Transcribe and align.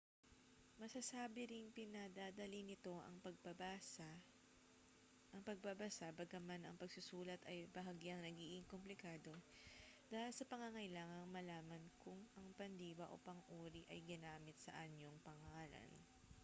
masasabi 0.81 1.41
ring 1.53 1.67
pinadadali 1.79 2.59
nito 2.65 2.95
ang 3.05 3.17
pagbabasa 5.45 6.07
bagaman 6.19 6.61
ang 6.65 6.73
pagsusulat 6.81 7.37
ay 7.51 7.59
bahagyang 7.75 8.21
nagiging 8.25 8.65
komplikado 8.71 9.33
dahil 10.11 10.31
sa 10.33 10.47
pangangailangang 10.51 11.27
malaman 11.37 11.83
kung 12.03 12.17
ang 12.37 12.47
pandiwa 12.59 13.05
o 13.13 13.21
pang-uri 13.27 13.81
ay 13.93 13.99
ginamit 14.11 14.57
sa 14.65 14.71
anyong 14.85 15.17
pangngalan 15.27 15.89